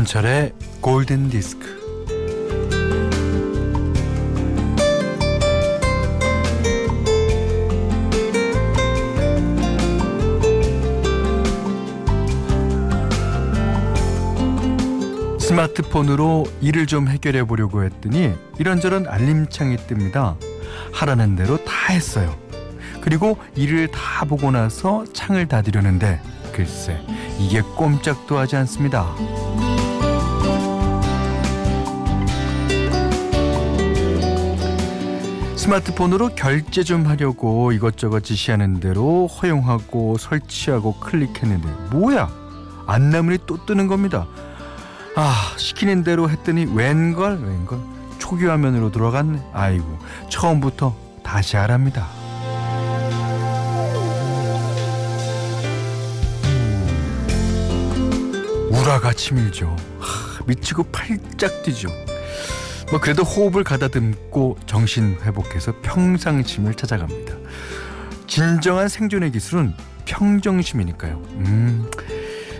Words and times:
김현철의 0.00 0.52
골든 0.80 1.28
디스크. 1.28 1.78
스마트폰으로 15.38 16.46
일을 16.62 16.86
좀 16.86 17.08
해결해 17.08 17.44
보려고 17.44 17.84
했더니 17.84 18.32
이런저런 18.58 19.06
알림창이 19.06 19.76
뜹니다. 19.76 20.36
하라는 20.92 21.36
대로 21.36 21.62
다 21.64 21.92
했어요. 21.92 22.34
그리고 23.02 23.36
일을 23.54 23.88
다 23.88 24.24
보고 24.24 24.50
나서 24.50 25.04
창을 25.12 25.46
닫으려는데 25.46 26.22
글쎄 26.52 27.00
이게 27.38 27.60
꼼짝도 27.60 28.38
하지 28.38 28.56
않습니다. 28.56 29.14
스마트폰으로 35.60 36.30
결제 36.30 36.82
좀 36.82 37.06
하려고 37.06 37.70
이것저것 37.72 38.20
지시하는 38.20 38.80
대로 38.80 39.26
허용하고 39.26 40.16
설치하고 40.16 40.98
클릭했는데 41.00 41.68
뭐야 41.94 42.30
안 42.86 43.10
나물이 43.10 43.40
또 43.46 43.66
뜨는 43.66 43.86
겁니다. 43.86 44.26
아 45.16 45.54
시키는 45.58 46.02
대로 46.02 46.30
했더니 46.30 46.64
웬걸 46.64 47.44
웬걸 47.44 47.78
초기 48.18 48.46
화면으로 48.46 48.90
들어갔네. 48.90 49.50
아이고 49.52 49.98
처음부터 50.30 50.96
다시 51.22 51.58
하랍니다. 51.58 52.08
우라가 58.70 59.12
치밀죠. 59.12 59.76
하, 59.98 60.42
미치고 60.46 60.84
팔짝 60.84 61.62
뛰죠. 61.62 61.90
뭐 62.90 62.98
그래도 63.00 63.22
호흡을 63.22 63.62
가다듬고 63.62 64.58
정신 64.66 65.16
회복해서 65.22 65.72
평상심을 65.82 66.74
찾아갑니다. 66.74 67.36
진정한 68.26 68.88
생존의 68.88 69.32
기술은 69.32 69.74
평정심이니까요. 70.06 71.22
음. 71.36 71.90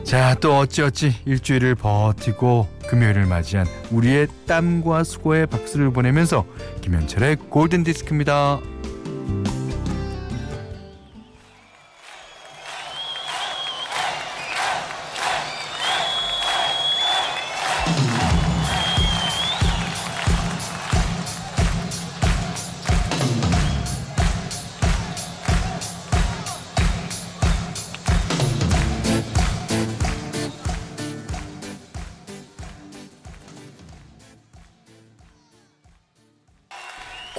자, 0.05 0.35
또 0.41 0.59
어찌어찌 0.59 1.15
일주일을 1.25 1.75
버티고 1.75 2.69
금요일을 2.89 3.27
맞이한 3.27 3.67
우리의 3.91 4.29
땀과 4.47 5.05
수고에 5.05 5.47
박수를 5.47 5.93
보내면서 5.93 6.47
김현철의 6.81 7.37
골든 7.51 7.85
디스크입니다. 7.85 8.61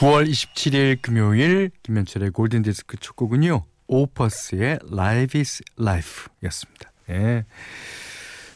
9월 0.01 0.27
27일 0.27 0.99
금요일 0.99 1.69
김현철의 1.83 2.31
골든디스크 2.31 2.97
첫 3.01 3.15
곡은요. 3.15 3.65
오퍼스의 3.85 4.79
Life 4.91 5.39
is 5.39 5.61
Life 5.79 6.25
였습니다. 6.45 6.91
예. 7.09 7.45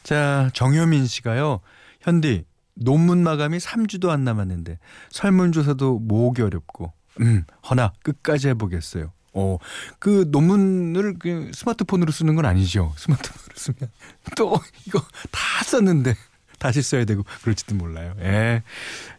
자, 0.02 0.50
정효민 0.56 1.06
씨가요. 1.06 1.60
현디, 2.02 2.46
논문 2.74 3.22
마감이 3.22 3.60
3주도 3.60 4.10
안 4.10 4.24
남았는데 4.24 4.80
설문조사도 5.12 6.00
모으기 6.00 6.42
어렵고 6.42 6.92
음, 7.22 7.44
허나 7.70 7.94
끝까지 8.02 8.48
해보겠어요. 8.48 9.14
어, 9.34 9.60
그 10.00 10.26
논문을 10.32 11.20
그 11.20 11.52
스마트폰으로 11.54 12.12
쓰는 12.12 12.34
건 12.34 12.46
아니죠. 12.46 12.92
스마트폰으로 12.98 13.54
쓰면 13.56 13.92
또 14.36 14.60
이거 14.88 15.00
다 15.30 15.64
썼는데 15.64 16.16
다시 16.58 16.82
써야 16.82 17.06
되고 17.06 17.22
그럴지도 17.44 17.76
몰라요. 17.76 18.16
예. 18.22 18.64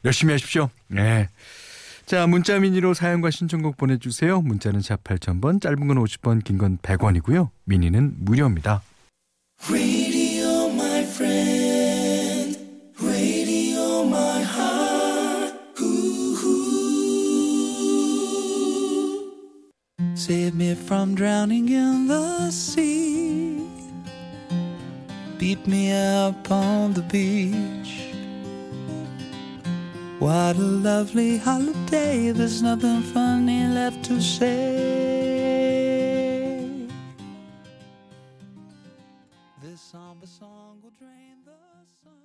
열심히 0.04 0.32
하십시오. 0.32 0.70
예. 0.96 1.28
자, 2.06 2.28
문자 2.28 2.56
미니로 2.60 2.94
사연과 2.94 3.32
신청곡 3.32 3.76
보내주세요. 3.76 4.40
문자는 4.40 4.80
샵 4.80 5.02
8000번, 5.02 5.60
짧은 5.60 5.88
건 5.88 5.98
50번, 5.98 6.44
긴건 6.44 6.78
100원이고요. 6.78 7.50
미니는 7.64 8.14
무료입니다. 8.18 8.80
What 30.18 30.56
a 30.56 30.62
lovely 30.62 31.36
holiday. 31.36 32.32
There's 32.32 32.62
nothing 32.62 33.02
funny 33.12 33.66
left 33.68 34.02
to 34.06 34.18
say. 34.20 34.56
This 39.60 39.80
somber 39.92 40.26
song 40.26 40.80
will 40.82 40.92
drain 40.98 41.44
the 41.44 41.52
sun. 42.02 42.16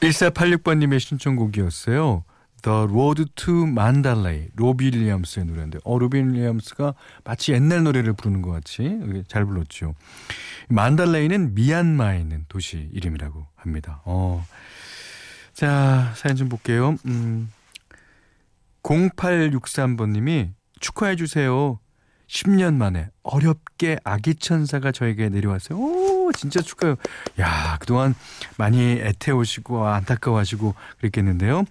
1486번님의 0.00 1.00
신청곡이었어요. 1.00 2.22
The 2.62 2.86
Road 2.88 3.24
to 3.36 3.64
Mandalay 3.64 4.48
로비 4.54 4.86
윌리엄스의 4.86 5.46
노래인데 5.46 5.78
어 5.82 5.98
로비 5.98 6.18
윌리엄스가 6.18 6.94
마치 7.24 7.52
옛날 7.52 7.82
노래를 7.84 8.12
부르는 8.12 8.42
것 8.42 8.50
같이 8.52 9.00
잘 9.28 9.46
불렀죠. 9.46 9.94
만달레이는 10.68 11.54
미얀마에 11.54 12.20
있는 12.20 12.44
도시 12.48 12.88
이름이라고 12.92 13.46
합니다. 13.56 14.02
어 14.04 14.44
자, 15.60 16.14
사연 16.16 16.36
좀 16.36 16.48
볼게요. 16.48 16.96
음, 17.04 17.52
0863번님이 18.82 20.52
축하해주세요. 20.80 21.78
10년 22.26 22.76
만에 22.76 23.10
어렵게 23.22 23.98
아기 24.02 24.34
천사가 24.36 24.90
저에게 24.90 25.28
내려왔어요. 25.28 25.78
오, 25.78 26.32
진짜 26.32 26.62
축하해요. 26.62 26.96
야, 27.40 27.76
그동안 27.78 28.14
많이 28.56 28.92
애태우시고 29.02 29.86
안타까워하시고 29.86 30.74
그랬겠는데요. 30.96 31.64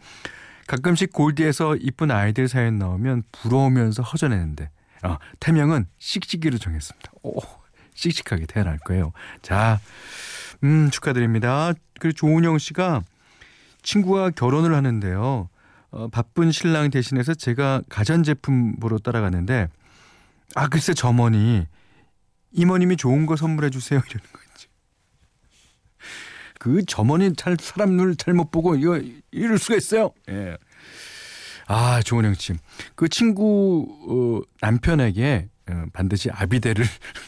가끔씩 0.68 1.12
골디에서 1.12 1.78
이쁜 1.78 2.12
아이들 2.12 2.48
사연 2.48 2.78
나오면 2.78 3.24
부러우면서 3.32 4.04
허전했는데, 4.04 4.70
어, 5.02 5.18
태명은 5.40 5.88
씩씩이로 5.98 6.60
정했습니다. 6.60 7.12
오, 7.24 7.40
씩씩하게 7.96 8.46
태어날 8.46 8.78
거예요. 8.78 9.14
자, 9.42 9.80
음, 10.64 10.92
축하드립니다. 10.92 11.74
그리고 12.00 12.14
조은영 12.16 12.60
씨가 12.60 13.02
친구가 13.82 14.32
결혼을 14.32 14.76
하는데요. 14.76 15.50
어, 15.92 16.08
바쁜 16.10 16.52
신랑 16.52 16.90
대신해서 16.92 17.34
제가 17.34 17.82
가전제품 17.90 18.76
보러 18.78 19.00
따라갔는데 19.00 19.68
아 20.56 20.68
글쎄 20.68 20.94
점원이 20.94 21.66
이모님이 22.52 22.96
좋은 22.98 23.26
거 23.26 23.36
선물해 23.36 23.70
주세요 23.70 24.00
이러는 24.08 24.28
거지. 24.32 24.68
그 26.60 26.84
점원이 26.86 27.34
잘 27.36 27.58
사람 27.60 27.92
눈을 27.96 28.16
잘못 28.16 28.52
보고 28.52 28.76
이거 28.76 29.02
이럴 29.32 29.58
수가 29.58 29.78
있어요. 29.78 30.12
예. 30.30 30.58
아 31.68 32.02
조은영 32.02 32.34
씨, 32.34 32.54
그 32.96 33.08
친구 33.08 33.88
어, 34.10 34.42
남편에게 34.62 35.50
어, 35.70 35.86
반드시 35.94 36.30
아비데를 36.32 36.84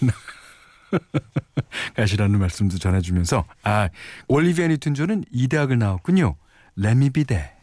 가시라는 1.95 2.39
말씀도 2.39 2.77
전해주면서 2.77 3.45
아 3.63 3.89
올리비아 4.27 4.67
니튼 4.67 4.93
존은 4.93 5.25
이 5.31 5.47
대학을 5.47 5.77
나왔군요. 5.77 6.35
레미비데 6.75 7.60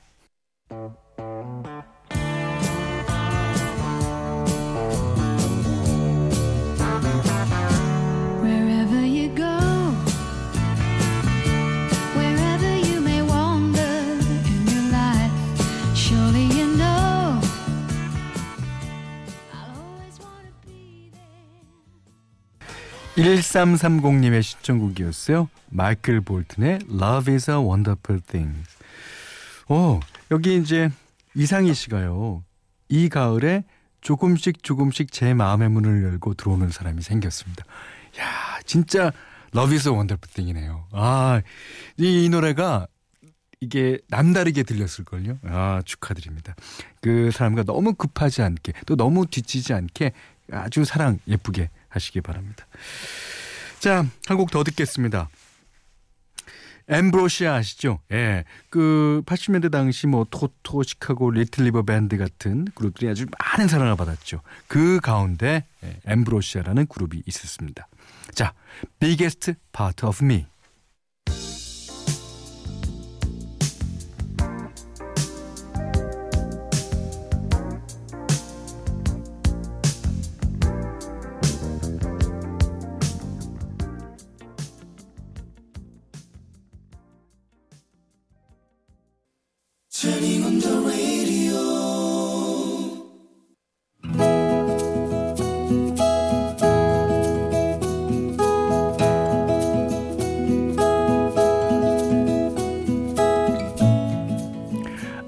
(1330님의) 23.18 24.42
신청곡이었어요 24.42 25.48
마이클 25.70 26.20
볼튼의 26.20 26.78
(Love 26.88 27.34
is 27.34 27.50
a 27.50 27.56
wonderful 27.56 28.22
thing) 28.22 28.56
어, 29.68 30.00
여기 30.30 30.56
이제 30.56 30.90
이상희 31.34 31.74
씨가요. 31.74 32.44
이 32.88 33.08
가을에 33.08 33.64
조금씩 34.00 34.62
조금씩 34.62 35.12
제 35.12 35.34
마음의 35.34 35.68
문을 35.70 36.04
열고 36.04 36.34
들어오는 36.34 36.70
사람이 36.70 37.02
생겼습니다. 37.02 37.64
야, 38.20 38.60
진짜 38.64 39.12
Love 39.54 39.74
is 39.74 39.88
a 39.88 39.94
wonderful 39.94 40.32
thing이네요. 40.32 40.86
아, 40.92 41.42
이, 41.96 42.24
이 42.24 42.28
노래가 42.28 42.86
이게 43.60 43.98
남다르게 44.08 44.62
들렸을걸요. 44.62 45.38
아, 45.44 45.82
축하드립니다. 45.84 46.54
그 47.00 47.30
사람과 47.32 47.64
너무 47.64 47.94
급하지 47.94 48.42
않게 48.42 48.72
또 48.86 48.94
너무 48.94 49.26
뒤치지 49.26 49.74
않게 49.74 50.12
아주 50.52 50.84
사랑 50.84 51.18
예쁘게 51.26 51.68
하시기 51.88 52.20
바랍니다. 52.20 52.66
자, 53.80 54.04
한 54.26 54.36
곡 54.36 54.50
더 54.50 54.64
듣겠습니다. 54.64 55.28
엠브로시아 56.90 57.54
아시죠? 57.56 58.00
예. 58.12 58.44
그 58.70 59.22
80년대 59.26 59.70
당시 59.70 60.06
뭐 60.06 60.26
토토, 60.30 60.82
시카고, 60.82 61.30
리틀 61.32 61.64
리버 61.64 61.82
밴드 61.82 62.16
같은 62.16 62.64
그룹들이 62.74 63.10
아주 63.10 63.26
많은 63.38 63.68
사랑을 63.68 63.94
받았죠. 63.96 64.40
그 64.68 64.98
가운데 65.00 65.66
예, 65.84 66.00
엠브로시아라는 66.06 66.86
그룹이 66.86 67.22
있었습니다. 67.26 67.86
자, 68.32 68.54
Biggest 69.00 69.52
Part 69.76 70.06
of 70.06 70.24
Me. 70.24 70.46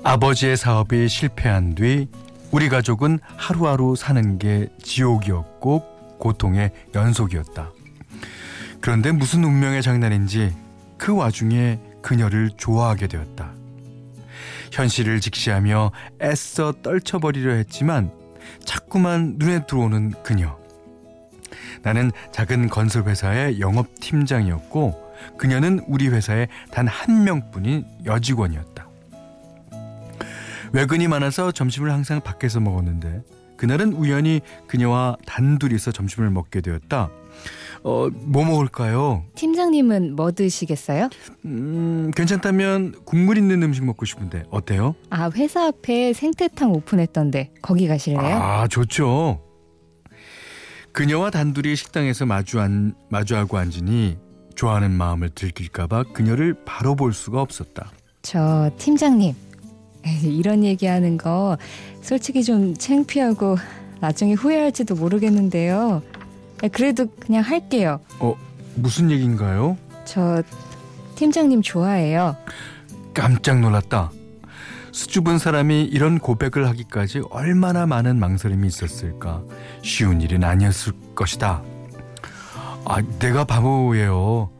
아버지의 0.03 0.57
사업이 0.57 1.09
실패한 1.09 1.75
뒤 1.75 2.09
우리 2.51 2.69
가족은 2.69 3.19
하루하루 3.37 3.95
사는 3.97 4.39
게 4.39 4.69
지옥이었고 4.83 6.17
고통의 6.19 6.71
연속이었다. 6.95 7.71
그런데 8.81 9.13
무슨 9.13 9.45
운명의 9.45 9.83
장난인지 9.83 10.55
그 10.97 11.15
와중에 11.15 11.79
그녀를 12.03 12.51
좋아하게 12.57 13.09
되었다. 13.09 13.53
현실을 14.73 15.21
직시하며 15.21 15.93
애써 16.23 16.73
떨쳐버리려 16.83 17.53
했지만 17.53 18.11
자꾸만 18.65 19.35
눈에 19.37 19.67
들어오는 19.67 20.13
그녀. 20.23 20.59
나는 21.83 22.11
작은 22.33 22.69
건설회사의 22.69 23.61
영업팀장이었고 23.61 25.11
그녀는 25.37 25.81
우리 25.87 26.09
회사의 26.09 26.49
단 26.71 26.89
한 26.89 27.25
명뿐인 27.25 27.85
여직원이었다. 28.07 28.90
외근이 30.73 31.09
많아서 31.09 31.53
점심을 31.53 31.91
항상 31.93 32.21
밖에서 32.21 32.61
먹었는데 32.61 33.23
그날은 33.57 33.93
우연히 33.93 34.41
그녀와 34.69 35.17
단둘이서 35.27 35.93
점심을 35.93 36.31
먹게 36.31 36.61
되었다. 36.61 37.11
어, 37.83 38.09
뭐 38.13 38.45
먹을까요? 38.45 39.25
팀장님은 39.35 40.15
뭐 40.17 40.33
드시겠어요? 40.33 41.09
음, 41.45 42.11
괜찮다면 42.15 42.95
국물 43.05 43.39
있는 43.39 43.63
음식 43.63 43.85
먹고 43.85 44.05
싶은데 44.05 44.45
어때요? 44.51 44.95
아, 45.11 45.31
회사 45.35 45.67
앞에 45.67 46.13
생태탕 46.13 46.73
오픈했던데 46.73 47.53
거기 47.63 47.89
가실래요? 47.89 48.21
아, 48.21 48.69
좋죠. 48.69 49.43
그녀와 50.93 51.31
단둘이 51.31 51.77
식당에서 51.77 52.27
마주 52.27 52.61
안, 52.61 52.95
마주하고 53.11 53.57
앉으니 53.59 54.19
좋아하는 54.55 54.91
마음을 54.91 55.31
들킬까봐 55.31 56.05
그녀를 56.13 56.55
바로 56.65 56.95
볼 56.97 57.13
수가 57.13 57.41
없었다. 57.41 57.91
저 58.23 58.71
팀장님 58.77 59.35
이런 60.23 60.65
얘기하는 60.65 61.17
거 61.17 61.59
솔직히 62.03 62.43
좀 62.43 62.75
창피하고 62.75 63.57
나중에 64.01 64.35
후회할지도 64.35 64.95
모르겠는데요. 64.95 66.03
그래도 66.73 67.07
그냥 67.21 67.43
할게요. 67.43 68.01
어, 68.19 68.35
무슨 68.75 69.11
얘기인가요? 69.11 69.77
저 70.05 70.43
팀장님 71.17 71.63
좋아해요. 71.63 72.37
깜짝 73.15 73.61
놀랐다. 73.61 74.11
수줍은 74.93 75.39
사람이 75.39 75.85
이런 75.85 76.19
고백을 76.19 76.67
하기까지 76.69 77.23
얼마나 77.31 77.87
많은 77.87 78.19
망설임이 78.19 78.67
있었을까. 78.67 79.43
쉬운 79.83 80.21
일은 80.21 80.43
아니었을 80.45 80.93
것이다. 81.15 81.63
아, 82.85 83.03
내가 83.19 83.45
바보예요. 83.45 84.51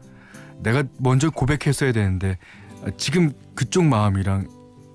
내가 0.63 0.85
먼저 0.99 1.31
고백했어야 1.31 1.93
되는데 1.93 2.39
지금 2.97 3.33
그쪽 3.55 3.85
마음이랑 3.85 4.47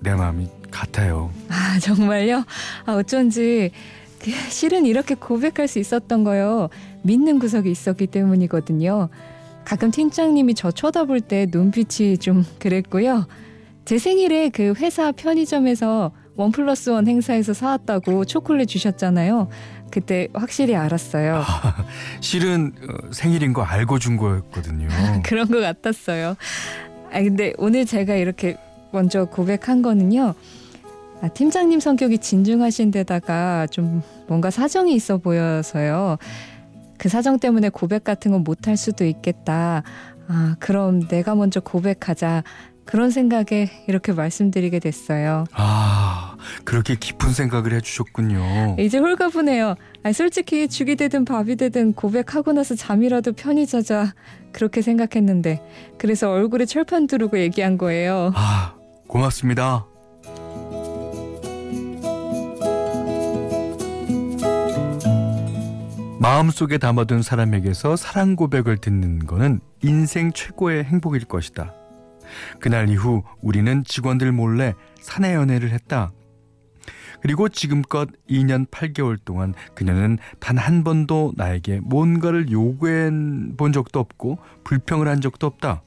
내 0.06 0.14
마음이 0.14 0.46
같아요. 0.70 1.32
아 1.48 1.80
정말요? 1.80 2.44
아 2.84 2.92
어쩐지 2.92 3.72
그 4.22 4.30
실은 4.50 4.86
이렇게 4.86 5.16
고백할 5.16 5.66
수 5.66 5.80
있었던 5.80 6.22
거요. 6.22 6.68
믿는 7.02 7.40
구석이 7.40 7.68
있었기 7.68 8.06
때문이거든요. 8.06 9.08
가끔 9.64 9.90
팀장님이 9.90 10.54
저 10.54 10.70
쳐다볼 10.70 11.22
때 11.22 11.48
눈빛이 11.50 12.18
좀 12.18 12.44
그랬고요. 12.60 13.26
제 13.84 13.98
생일에 13.98 14.50
그 14.50 14.74
회사 14.76 15.10
편의점에서 15.10 16.12
원 16.36 16.52
플러스 16.52 16.90
원 16.90 17.08
행사에서 17.08 17.52
사왔다고 17.52 18.26
초콜릿 18.26 18.68
주셨잖아요. 18.68 19.48
그때 19.90 20.28
확실히 20.34 20.76
알았어요. 20.76 21.42
아, 21.44 21.84
실은 22.20 22.72
어, 22.88 23.10
생일인 23.10 23.52
거 23.52 23.62
알고 23.62 23.98
준 23.98 24.16
거였거든요. 24.16 24.86
그런 25.26 25.48
것 25.48 25.58
같았어요. 25.58 26.36
아 27.10 27.22
근데 27.22 27.54
오늘 27.58 27.84
제가 27.86 28.14
이렇게 28.14 28.56
먼저 28.92 29.24
고백한 29.24 29.82
거는요. 29.82 30.34
아, 31.22 31.28
팀장님 31.28 31.80
성격이 31.80 32.18
진중하신 32.18 32.90
데다가 32.90 33.66
좀 33.68 34.02
뭔가 34.26 34.50
사정이 34.50 34.94
있어 34.94 35.18
보여서요. 35.18 36.18
그 36.98 37.08
사정 37.08 37.38
때문에 37.38 37.68
고백 37.68 38.04
같은 38.04 38.32
건 38.32 38.44
못할 38.44 38.76
수도 38.76 39.04
있겠다. 39.04 39.82
아, 40.28 40.56
그럼 40.58 41.06
내가 41.08 41.34
먼저 41.34 41.60
고백하자. 41.60 42.42
그런 42.84 43.10
생각에 43.10 43.68
이렇게 43.88 44.12
말씀드리게 44.12 44.78
됐어요. 44.78 45.44
아, 45.52 46.36
그렇게 46.64 46.94
깊은 46.94 47.32
생각을 47.32 47.72
해주셨군요. 47.74 48.76
이제 48.78 48.98
홀가분해요. 48.98 49.74
아, 50.04 50.12
솔직히 50.12 50.68
죽이 50.68 50.94
되든 50.94 51.24
밥이 51.24 51.56
되든 51.56 51.94
고백하고 51.94 52.52
나서 52.52 52.76
잠이라도 52.76 53.32
편히 53.32 53.66
자자. 53.66 54.14
그렇게 54.52 54.82
생각했는데. 54.82 55.60
그래서 55.98 56.30
얼굴에 56.30 56.64
철판 56.64 57.08
두르고 57.08 57.40
얘기한 57.40 57.76
거예요. 57.76 58.30
아, 58.36 58.75
고맙습니다. 59.06 59.86
마음속에 66.18 66.78
담아둔 66.78 67.22
사람에게서 67.22 67.96
사랑 67.96 68.34
고백을 68.36 68.78
듣는 68.78 69.26
것은 69.26 69.60
인생 69.82 70.32
최고의 70.32 70.84
행복일 70.84 71.24
것이다. 71.24 71.72
그날 72.58 72.88
이후 72.88 73.22
우리는 73.40 73.84
직원들 73.84 74.32
몰래 74.32 74.74
사내 75.00 75.34
연애를 75.34 75.70
했다. 75.70 76.12
그리고 77.22 77.48
지금껏 77.48 78.08
2년 78.28 78.68
8개월 78.68 79.18
동안 79.24 79.54
그녀는 79.74 80.18
단 80.40 80.58
한 80.58 80.84
번도 80.84 81.34
나에게 81.36 81.80
뭔가를 81.82 82.50
요구해 82.50 83.10
본 83.56 83.72
적도 83.72 84.00
없고 84.00 84.38
불평을 84.64 85.08
한 85.08 85.20
적도 85.20 85.46
없다. 85.46 85.82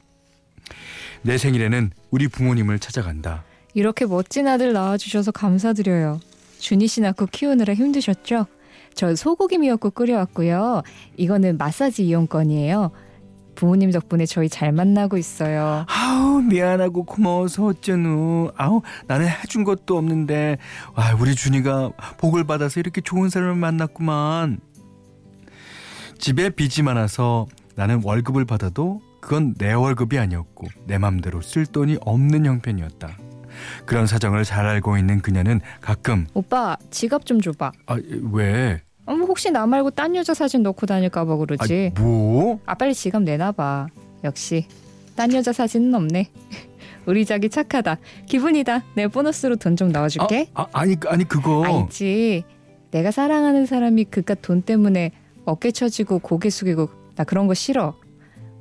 내 1.21 1.37
생일에는 1.37 1.91
우리 2.11 2.27
부모님을 2.27 2.79
찾아간다. 2.79 3.43
이렇게 3.73 4.05
멋진 4.05 4.47
아들 4.47 4.73
낳아주셔서 4.73 5.31
감사드려요. 5.31 6.19
준희 6.59 6.87
씨 6.87 7.01
낳고 7.01 7.27
키우느라 7.27 7.73
힘드셨죠? 7.73 8.47
저 8.93 9.15
소고기 9.15 9.57
미역국 9.57 9.95
끓여왔고요. 9.95 10.83
이거는 11.17 11.57
마사지 11.57 12.05
이용권이에요. 12.05 12.91
부모님 13.55 13.91
덕분에 13.91 14.25
저희 14.25 14.47
잘 14.47 14.71
만나고 14.71 15.17
있어요. 15.17 15.85
아우 15.89 16.41
미안하고 16.41 17.03
고마워서 17.03 17.65
어쩌누. 17.65 18.51
아우 18.55 18.81
나는 19.07 19.27
해준 19.27 19.65
것도 19.65 19.97
없는데 19.97 20.57
와 20.95 21.13
우리 21.19 21.35
준이가 21.35 21.91
복을 22.17 22.45
받아서 22.45 22.79
이렇게 22.79 23.01
좋은 23.01 23.29
사람을 23.29 23.55
만났구만. 23.55 24.59
집에 26.17 26.49
빚이 26.49 26.83
많아서 26.83 27.47
나는 27.75 28.01
월급을 28.03 28.45
받아도 28.45 29.01
그건 29.29 29.53
내 29.59 29.73
월급이 29.73 30.17
아니었고 30.17 30.65
내 30.87 30.97
맘대로 30.97 31.39
쓸 31.43 31.67
돈이 31.67 31.99
없는 32.01 32.47
형편이었다. 32.47 33.15
그런 33.85 34.07
사정을 34.07 34.43
잘 34.43 34.65
알고 34.65 34.97
있는 34.97 35.21
그녀는 35.21 35.61
가끔 35.81 36.25
오빠 36.33 36.75
지갑 36.89 37.27
좀 37.27 37.39
줘봐. 37.39 37.71
아 37.85 37.97
왜? 38.31 38.81
어, 39.05 39.13
뭐 39.15 39.27
혹시 39.27 39.51
나 39.51 39.67
말고 39.67 39.91
딴 39.91 40.15
여자 40.15 40.33
사진 40.33 40.63
넣고 40.63 40.87
다닐까 40.87 41.25
봐 41.25 41.35
그러지. 41.37 41.91
아, 41.95 42.01
뭐? 42.01 42.59
아 42.65 42.73
빨리 42.73 42.95
지갑 42.95 43.21
내놔봐. 43.21 43.85
역시 44.23 44.65
딴 45.15 45.31
여자 45.31 45.53
사진은 45.53 45.93
없네. 45.93 46.31
우리 47.05 47.23
자기 47.23 47.49
착하다. 47.49 47.99
기분이다. 48.25 48.83
내 48.95 49.07
보너스로 49.07 49.57
돈 49.57 49.75
좀 49.75 49.91
넣어줄게. 49.91 50.47
아, 50.55 50.65
아, 50.71 50.85
니 50.87 50.95
아니 51.05 51.23
그거. 51.23 51.63
알지. 51.65 52.45
내가 52.89 53.11
사랑하는 53.11 53.67
사람이 53.67 54.05
그깟 54.05 54.41
돈 54.41 54.63
때문에 54.63 55.11
어깨 55.45 55.69
처지고 55.69 56.17
고개 56.17 56.49
숙이고 56.49 56.89
나 57.15 57.23
그런 57.25 57.45
거 57.45 57.53
싫어. 57.53 57.93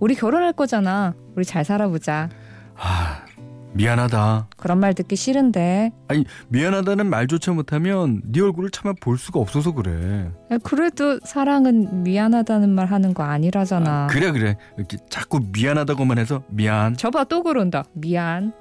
우리 0.01 0.15
결혼할 0.15 0.53
거잖아. 0.53 1.15
우리 1.35 1.45
잘 1.45 1.65
살아보자. 1.65 2.29
아, 2.77 3.25
미안하다. 3.73 4.49
그런 4.57 4.79
말 4.79 4.95
듣기 4.95 5.17
싫은데. 5.17 5.93
아니, 6.09 6.25
미안하다는 6.49 7.07
말조차 7.11 7.53
못하면 7.53 8.23
네 8.25 8.41
얼굴을 8.41 8.71
차마 8.71 8.93
볼 9.01 9.19
수가 9.19 9.41
없어서 9.41 9.73
그래. 9.73 10.31
그래도 10.63 11.19
사랑은 11.25 12.05
미안하다는 12.05 12.71
말 12.71 12.87
하는 12.87 13.13
거 13.13 13.25
아니라잖아. 13.25 14.05
아, 14.05 14.07
그래, 14.09 14.31
그래. 14.33 14.57
이렇게 14.77 14.99
자꾸 15.11 15.41
미안하다고만 15.53 16.19
해서 16.19 16.43
미안. 16.49 16.97
저봐 16.97 17.25
또 17.25 17.43
그런다. 17.43 17.85
미안. 17.93 18.53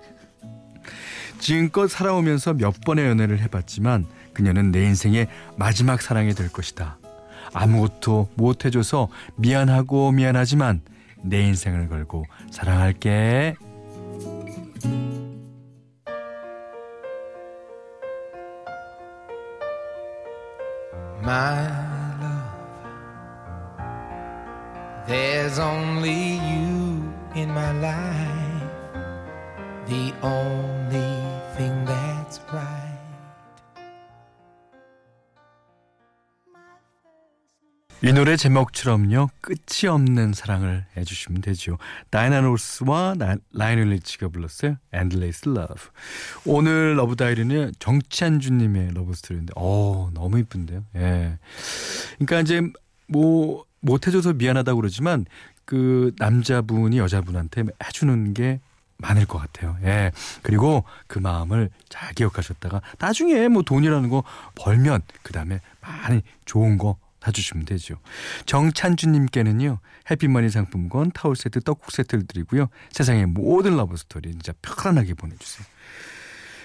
지금껏 1.39 1.87
살아오면서 1.87 2.53
몇 2.55 2.73
번의 2.81 3.05
연애를 3.05 3.39
해봤지만 3.39 4.05
그녀는 4.33 4.71
내 4.71 4.83
인생의 4.85 5.27
마지막 5.55 6.01
사랑이 6.01 6.33
될 6.33 6.51
것이다. 6.51 6.97
아무것도 7.53 8.29
못해줘서 8.35 9.07
미안하고 9.35 10.11
미안하지만 10.11 10.81
내 11.29 11.41
인생을 11.41 11.89
걸고 11.89 12.25
사랑할게. 12.51 13.55
My 21.21 21.67
love, 22.21 22.47
there's 25.07 25.59
only 25.59 26.37
you 26.37 27.03
in 27.35 27.49
my 27.49 27.71
life, 27.81 28.63
the 29.87 30.13
only 30.23 31.16
이 38.03 38.13
노래 38.13 38.35
제목처럼요 38.37 39.31
끝이 39.41 39.89
없는 39.89 40.33
사랑을 40.33 40.85
해주시면 40.95 41.41
되죠. 41.41 41.79
다이애나 42.11 42.41
로스와 42.41 43.15
라이오넬 43.53 43.89
리치가 43.89 44.27
불렀어요. 44.27 44.77
Endless 44.93 45.49
Love. 45.49 45.89
오늘 46.45 46.95
러브 46.95 47.15
다이어리는 47.15 47.71
정찬주님의 47.79 48.91
러브 48.93 49.15
스토리인데, 49.15 49.53
어 49.55 50.11
너무 50.13 50.37
이쁜데요. 50.37 50.83
예. 50.95 51.39
그러니까 52.19 52.41
이제 52.41 52.61
뭐 53.07 53.65
못해줘서 53.79 54.33
미안하다고 54.33 54.79
그러지만 54.79 55.25
그 55.65 56.13
남자분이 56.19 56.99
여자분한테 56.99 57.63
해주는 57.83 58.33
게 58.35 58.59
많을 58.97 59.25
것 59.25 59.39
같아요. 59.39 59.75
예. 59.83 60.11
그리고 60.43 60.83
그 61.07 61.17
마음을 61.17 61.71
잘 61.89 62.13
기억하셨다가 62.13 62.81
나중에 62.99 63.47
뭐 63.47 63.63
돈이라는 63.63 64.09
거 64.09 64.23
벌면 64.53 65.01
그 65.23 65.33
다음에 65.33 65.61
많이 65.81 66.21
좋은 66.45 66.77
거 66.77 66.97
사주시면 67.27 67.65
되죠. 67.65 67.99
정찬주님께는요 68.45 69.79
해피머니 70.09 70.49
상품권, 70.49 71.11
타월 71.11 71.35
세트, 71.35 71.61
떡국 71.61 71.91
세트를 71.91 72.25
드리고요. 72.27 72.69
세상의 72.91 73.25
모든 73.27 73.75
러브스토리 73.75 74.31
진짜 74.31 74.53
편안하게 74.61 75.13
보내주세요. 75.13 75.67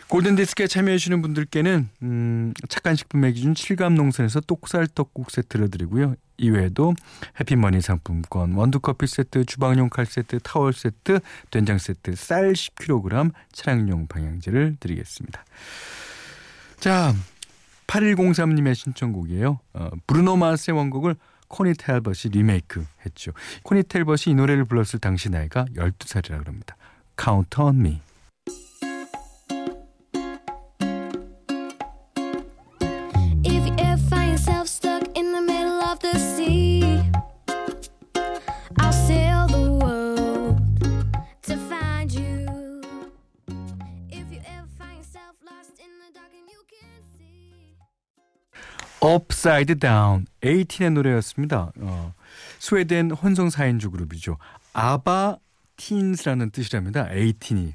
골든디스크에 0.08 0.66
참여해주시는 0.66 1.22
분들께는 1.22 1.88
음, 2.02 2.52
착한 2.68 2.96
식품의 2.96 3.32
기준 3.32 3.54
칠갑농산에서 3.54 4.40
똑살 4.40 4.86
떡국 4.86 5.30
세트를 5.30 5.70
드리고요. 5.70 6.16
이외에도 6.36 6.94
해피머니 7.40 7.80
상품권, 7.80 8.52
원두커피 8.52 9.06
세트, 9.06 9.46
주방용 9.46 9.88
칼 9.88 10.04
세트, 10.04 10.40
타월 10.40 10.74
세트, 10.74 11.20
된장 11.50 11.78
세트, 11.78 12.14
쌀 12.16 12.52
10kg, 12.52 13.32
차량용 13.52 14.06
방향제를 14.08 14.76
드리겠습니다. 14.80 15.44
자, 16.78 17.14
8103님의 17.86 18.74
신청곡이에요. 18.74 19.60
어, 19.74 19.90
브루노 20.06 20.36
마스의 20.36 20.76
원곡을 20.76 21.16
코니 21.48 21.74
텔버시 21.74 22.30
리메이크 22.30 22.84
했죠. 23.04 23.32
코니 23.62 23.82
텔버시 23.84 24.30
이 24.30 24.34
노래를 24.34 24.64
불렀을 24.64 24.98
당시 24.98 25.28
나이가 25.28 25.66
12살이라 25.76 26.38
그럽니다. 26.38 26.76
Count 27.22 27.60
on 27.60 27.78
me. 27.78 28.00
Upside 49.04 49.74
Down 49.76 50.26
18의 50.42 50.92
노래였습니다. 50.92 51.72
어, 51.80 52.14
스웨덴 52.58 53.10
혼성 53.10 53.48
4인조 53.48 53.90
그룹이죠. 53.90 54.38
아바 54.72 55.38
틴스라는 55.76 56.50
뜻이랍니다. 56.50 57.08
18이. 57.08 57.74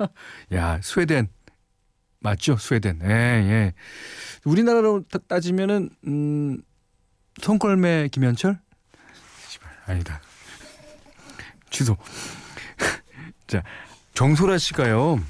야, 0.54 0.80
스웨덴 0.82 1.28
맞죠? 2.20 2.56
스웨덴. 2.56 3.00
예, 3.02 3.08
예. 3.08 3.72
우리나라로 4.44 5.04
따, 5.10 5.18
따지면은 5.18 5.90
음, 6.06 6.62
손걸매 7.42 8.08
김현철? 8.12 8.60
아니다. 9.86 10.20
취소. 11.70 11.96
자, 13.48 13.62
정소라 14.14 14.58
씨가요. 14.58 15.20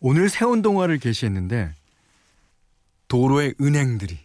오늘 0.00 0.28
새운 0.28 0.62
동화를 0.62 0.98
게시했는데 0.98 1.74
도로에 3.08 3.54
은행들이 3.60 4.18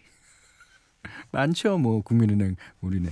많죠. 1.32 1.78
뭐 1.78 2.02
국민은행, 2.02 2.56
우리은행. 2.82 3.12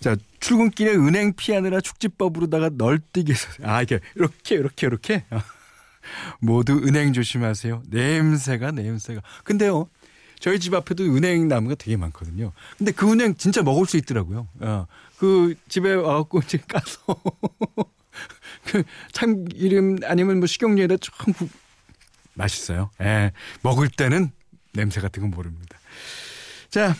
자 0.00 0.16
출근길에 0.40 0.94
은행 0.94 1.32
피하느라 1.34 1.80
축지법으로다가 1.80 2.70
널뛰게 2.74 3.32
해서 3.32 3.48
아 3.62 3.82
이렇게 3.82 4.00
이렇게 4.16 4.54
이렇게 4.56 4.86
이렇게 4.86 5.24
모두 6.40 6.72
은행 6.84 7.12
조심하세요. 7.12 7.84
냄새가 7.88 8.72
냄새가. 8.72 9.22
근데요. 9.44 9.88
저희 10.40 10.58
집 10.58 10.74
앞에도 10.74 11.04
은행 11.04 11.46
나무가 11.46 11.76
되게 11.76 11.96
많거든요. 11.96 12.52
근데 12.76 12.90
그 12.90 13.10
은행 13.10 13.36
진짜 13.36 13.62
먹을 13.62 13.86
수 13.86 13.96
있더라고요. 13.96 14.48
어, 14.58 14.86
그 15.16 15.54
집에 15.68 15.92
와갖고 15.94 16.40
이제 16.40 16.58
까서 16.66 16.98
그 18.66 18.82
참기름 19.12 19.98
아니면 20.02 20.38
뭐 20.38 20.48
식용유에다 20.48 20.96
좀 20.96 21.32
부... 21.32 21.48
맛있어요. 22.34 22.90
예. 23.00 23.30
먹을 23.62 23.88
때는 23.88 24.32
냄새 24.72 25.00
같은 25.00 25.22
건 25.22 25.30
모릅니다. 25.30 25.78
자, 26.70 26.94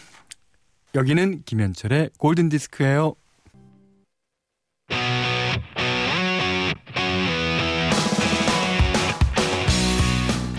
여기는 0.95 1.43
김현철의 1.45 2.11
골든 2.19 2.49
디스크예요. 2.51 3.15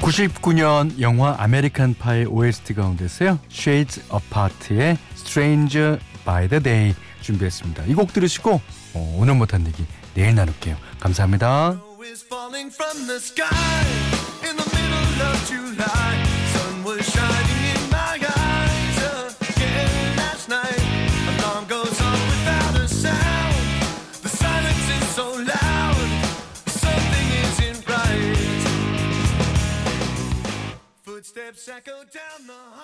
99년 0.02 1.00
영화 1.00 1.36
아메리칸 1.40 1.96
파이 1.98 2.26
OST 2.26 2.74
가운데서요. 2.74 3.40
Shades 3.50 4.02
Apart의 4.14 4.98
Stranger 5.16 6.00
by 6.26 6.48
the 6.50 6.62
Day 6.62 6.96
준비했습니다. 7.22 7.86
이 7.86 7.94
곡 7.94 8.12
들으시고 8.12 8.62
어, 8.96 9.16
오늘 9.18 9.36
못한 9.36 9.66
얘기 9.66 9.86
내일 10.14 10.36
나눌게요. 10.36 10.76
감사합니다. 11.00 11.80
Footsteps 31.34 31.68
echo 31.68 32.04
down 32.14 32.46
the 32.46 32.54
hall. 32.54 32.83